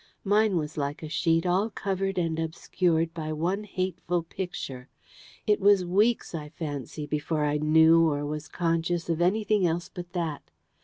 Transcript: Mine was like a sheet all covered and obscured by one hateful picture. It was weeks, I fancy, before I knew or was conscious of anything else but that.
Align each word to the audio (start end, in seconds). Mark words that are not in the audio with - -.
Mine 0.23 0.57
was 0.57 0.77
like 0.77 1.03
a 1.03 1.09
sheet 1.09 1.45
all 1.45 1.69
covered 1.69 2.17
and 2.17 2.39
obscured 2.39 3.13
by 3.13 3.31
one 3.31 3.65
hateful 3.65 4.23
picture. 4.23 4.89
It 5.45 5.59
was 5.61 5.85
weeks, 5.85 6.33
I 6.33 6.49
fancy, 6.49 7.05
before 7.05 7.45
I 7.45 7.57
knew 7.57 8.09
or 8.09 8.25
was 8.25 8.47
conscious 8.47 9.09
of 9.11 9.21
anything 9.21 9.67
else 9.67 9.89
but 9.93 10.13
that. 10.13 10.49